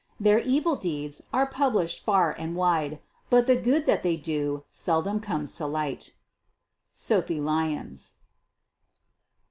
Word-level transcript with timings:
Their 0.19 0.39
evil 0.39 0.75
deeds 0.77 1.21
are 1.31 1.45
published 1.45 2.03
far 2.03 2.31
and 2.31 2.55
wide, 2.55 2.99
but 3.29 3.47
\ne 3.47 3.55
good 3.57 3.85
that 3.85 4.01
they 4.01 4.17
do 4.17 4.63
seldom 4.71 5.19
comes 5.19 5.53
to 5.61 5.67
light. 5.67 6.13
SOPHIE 6.91 7.39
LYONS. 7.39 8.15